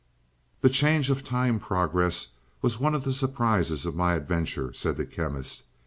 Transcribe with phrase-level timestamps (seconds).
[0.61, 2.29] "The change of time progress
[2.63, 5.61] was one of the surprises of my adventure," said the Chemist.